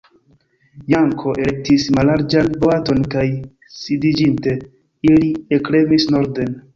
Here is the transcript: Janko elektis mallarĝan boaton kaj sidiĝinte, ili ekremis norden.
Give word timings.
Janko 0.93 1.33
elektis 1.41 1.83
mallarĝan 1.97 2.49
boaton 2.63 3.03
kaj 3.15 3.25
sidiĝinte, 3.81 4.55
ili 5.11 5.29
ekremis 5.59 6.09
norden. 6.17 6.57